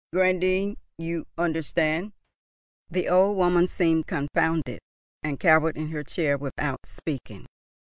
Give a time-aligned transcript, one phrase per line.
[0.11, 2.13] Grandame, you understand?"
[2.89, 4.79] The old woman seemed confounded,
[5.21, 7.45] and cowered in her chair without speaking.